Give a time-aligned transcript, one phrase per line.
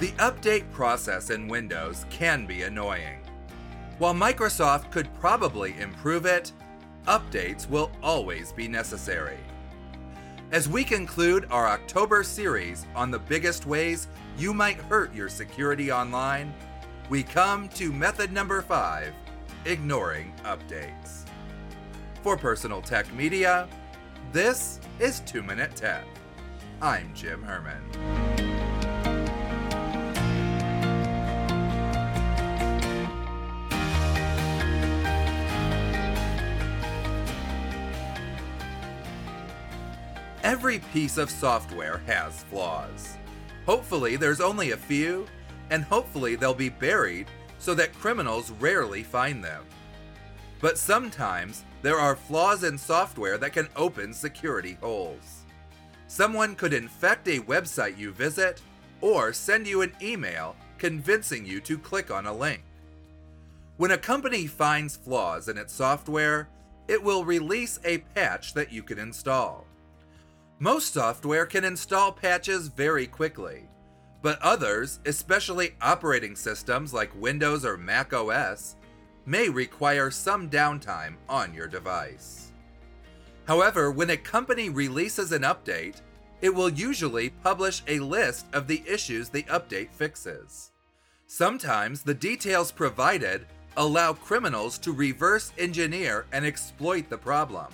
[0.00, 3.20] The update process in Windows can be annoying.
[3.98, 6.50] While Microsoft could probably improve it,
[7.06, 9.38] updates will always be necessary.
[10.50, 15.92] As we conclude our October series on the biggest ways you might hurt your security
[15.92, 16.52] online,
[17.08, 19.14] we come to method number five
[19.64, 21.22] ignoring updates.
[22.22, 23.68] For Personal Tech Media,
[24.32, 26.04] this is 2 Minute Tech.
[26.82, 28.23] I'm Jim Herman.
[40.44, 43.16] Every piece of software has flaws.
[43.64, 45.26] Hopefully, there's only a few,
[45.70, 49.64] and hopefully, they'll be buried so that criminals rarely find them.
[50.60, 55.44] But sometimes, there are flaws in software that can open security holes.
[56.08, 58.60] Someone could infect a website you visit
[59.00, 62.60] or send you an email convincing you to click on a link.
[63.78, 66.50] When a company finds flaws in its software,
[66.86, 69.66] it will release a patch that you can install.
[70.60, 73.68] Most software can install patches very quickly,
[74.22, 78.76] but others, especially operating systems like Windows or Mac OS,
[79.26, 82.52] may require some downtime on your device.
[83.46, 86.00] However, when a company releases an update,
[86.40, 90.70] it will usually publish a list of the issues the update fixes.
[91.26, 93.46] Sometimes the details provided
[93.76, 97.66] allow criminals to reverse engineer and exploit the problem.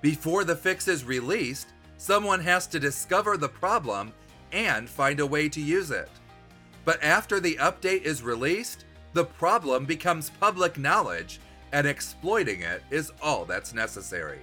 [0.00, 4.12] Before the fix is released, someone has to discover the problem
[4.52, 6.08] and find a way to use it.
[6.84, 11.40] But after the update is released, the problem becomes public knowledge,
[11.72, 14.40] and exploiting it is all that's necessary.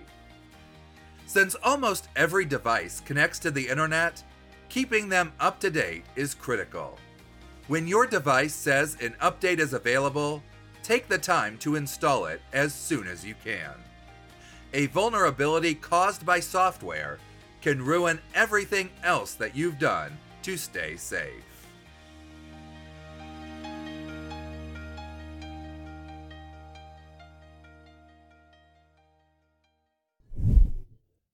[1.25, 4.21] Since almost every device connects to the internet,
[4.69, 6.99] keeping them up to date is critical.
[7.67, 10.43] When your device says an update is available,
[10.83, 13.71] take the time to install it as soon as you can.
[14.75, 17.17] A vulnerability caused by software
[17.61, 21.31] can ruin everything else that you've done to stay safe.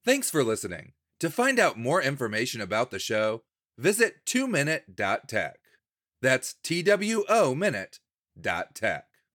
[0.06, 0.94] Thanks for listening.
[1.19, 3.41] To find out more information about the show,
[3.75, 5.57] visit 2minute.tech.
[6.22, 9.11] That's T W O minute.tech.